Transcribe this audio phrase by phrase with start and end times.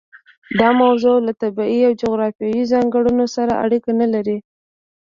[0.59, 4.37] دا موضوع له طبیعي او جغرافیوي ځانګړنو سره اړیکه نه لري.